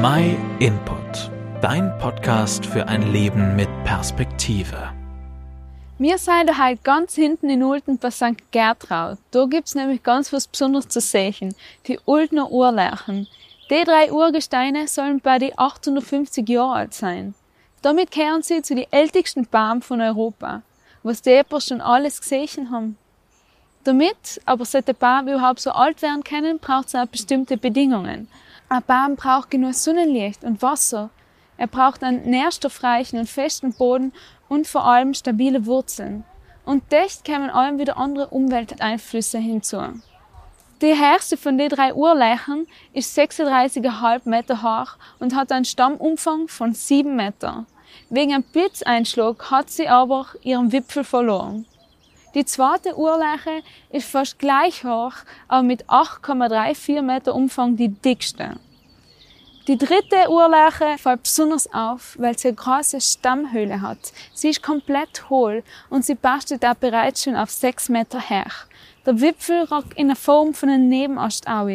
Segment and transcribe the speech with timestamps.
[0.00, 1.28] My Input,
[1.60, 4.92] dein Podcast für ein Leben mit Perspektive.
[5.98, 8.52] Wir sind heute ganz hinten in Ulten bei St.
[8.52, 9.18] Gertraud.
[9.32, 11.52] Da gibt's nämlich ganz was Besonderes zu sehen.
[11.88, 13.26] Die Ultner Urlärchen.
[13.70, 17.34] Die drei Urgesteine sollen bei die 850 Jahre alt sein.
[17.82, 20.62] Damit kehren sie zu den ältesten Bäumen von Europa,
[21.02, 22.96] was die schon alles gesehen haben.
[23.82, 28.28] Damit aber sollte der Baum überhaupt so alt werden können, braucht es auch bestimmte Bedingungen.
[28.70, 31.08] Ein Baum braucht genug Sonnenlicht und Wasser.
[31.56, 34.12] Er braucht einen nährstoffreichen und festen Boden
[34.48, 36.24] und vor allem stabile Wurzeln.
[36.66, 39.80] Und dicht kämen allem wieder andere Umwelteinflüsse hinzu.
[40.82, 46.74] Die erste von den drei Urlechern ist 36,5 Meter hoch und hat einen Stammumfang von
[46.74, 47.64] 7 Meter.
[48.10, 51.64] Wegen einem Blitzeinschlag hat sie aber ihren Wipfel verloren.
[52.34, 55.14] Die zweite Urleiche ist fast gleich hoch,
[55.48, 58.56] aber mit 8,34 Meter Umfang die dickste.
[59.66, 64.12] Die dritte Urleiche fällt besonders auf, weil sie eine große Stammhöhle hat.
[64.34, 68.46] Sie ist komplett hohl und sie bastet da bereits schon auf 6 Meter her.
[69.06, 71.70] Der Wipfel ragt in der Form von einem Nebenast auf.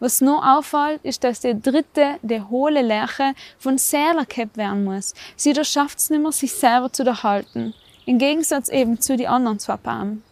[0.00, 5.14] Was noch auffällt, ist, dass die dritte, die hohle Lerche, von Säler gehabt werden muss.
[5.36, 7.74] Sie schafft es nicht mehr, sich selber zu erhalten.
[8.06, 10.22] Im Gegensatz eben zu den anderen zwei Paaren.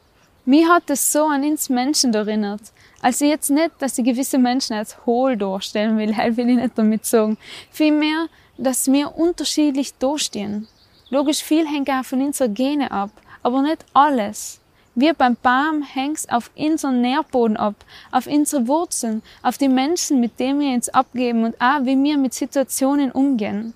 [0.45, 2.61] Mir hat es so an uns Menschen erinnert.
[3.01, 6.77] Also jetzt nicht, dass ich gewisse Menschen als hohl darstellen will, halt will ich nicht
[6.77, 7.39] damit sagen.
[7.70, 8.27] Vielmehr,
[8.59, 10.69] dass wir unterschiedlich dastehen.
[11.11, 13.11] Logisch viel hängt auch von unseren Gene ab,
[13.42, 14.61] aber nicht alles.
[14.95, 17.75] Wir beim Baum hängt auf unseren Nährboden ab,
[18.11, 22.19] auf unsere Wurzeln, auf die Menschen, mit denen wir uns abgeben und auch wie wir
[22.19, 23.73] mit Situationen umgehen.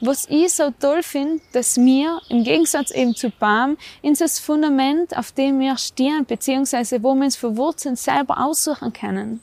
[0.00, 5.32] Was ich so toll finde, dass wir im Gegensatz eben zu Baum das Fundament, auf
[5.32, 9.40] dem wir stehen, beziehungsweise wo wir uns für Wurzeln selber aussuchen können.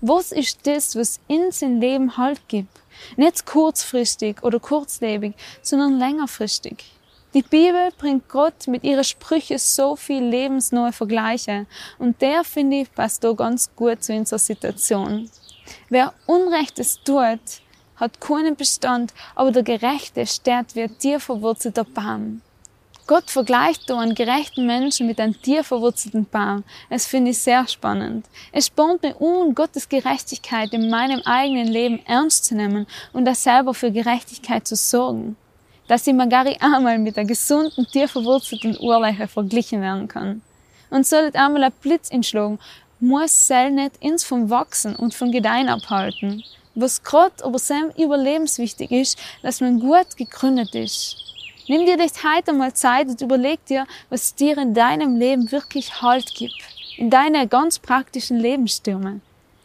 [0.00, 2.80] Was ist das, was uns im Leben Halt gibt?
[3.16, 6.84] Nicht kurzfristig oder kurzlebig, sondern längerfristig.
[7.34, 11.66] Die Bibel bringt Gott mit ihren Sprüchen so viel lebensneue Vergleiche
[11.98, 15.28] und der, finde ich, passt da ganz gut zu unserer Situation.
[15.88, 17.40] Wer Unrechtes tut,
[17.96, 22.42] hat keinen Bestand, aber der Gerechte steht wie ein tierverwurzelter Baum.
[23.06, 26.64] Gott vergleicht da einen gerechten Menschen mit einem tierverwurzelten Baum.
[26.90, 28.26] Das finde ich sehr spannend.
[28.50, 33.44] Es spornt mir an, Gottes Gerechtigkeit in meinem eigenen Leben ernst zu nehmen und das
[33.44, 35.36] selber für Gerechtigkeit zu sorgen.
[35.86, 40.42] Dass mir gar einmal mit einer gesunden, tierverwurzelten Urleiche verglichen werden kann.
[40.90, 42.58] Und soll einmal ein Blitz entschlagen,
[42.98, 46.42] muss Sell nicht ins vom Wachsen und vom Gedeihen abhalten
[46.76, 51.16] was gerade aber sehr überlebenswichtig ist, dass man gut gegründet ist.
[51.68, 56.00] Nimm dir das heute mal Zeit und überleg dir, was dir in deinem Leben wirklich
[56.00, 56.54] Halt gibt.
[56.96, 59.20] In deiner ganz praktischen Lebensstürme.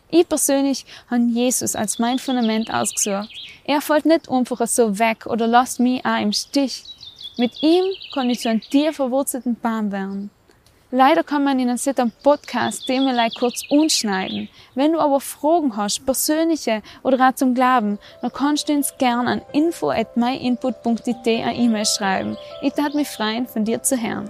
[0.10, 3.30] Ich persönlich habe Jesus als mein Fundament ausgesucht.
[3.66, 6.84] Er fällt nicht einfach so weg oder lasst mich auch im Stich.
[7.38, 10.30] Mit ihm kann ich zu einem tief verwurzelten Baum werden.
[10.94, 14.50] Leider kann man in einem Podcast Themen kurz unschneiden.
[14.76, 19.30] Wenn du aber Fragen hast, persönliche oder auch zum Glauben, dann kannst du uns gerne
[19.30, 22.36] an info at myinput.it eine E-Mail schreiben.
[22.62, 24.30] Ich würde mich freuen, von dir zu hören.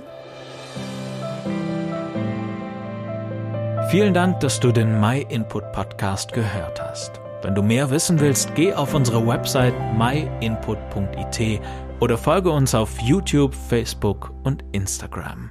[3.89, 7.19] Vielen Dank, dass du den MyInput Podcast gehört hast.
[7.41, 11.59] Wenn du mehr wissen willst, geh auf unsere Website myinput.it
[11.99, 15.49] oder folge uns auf YouTube, Facebook und Instagram.